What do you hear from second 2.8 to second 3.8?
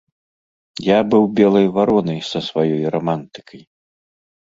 рамантыкай.